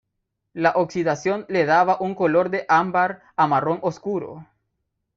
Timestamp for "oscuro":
3.83-4.47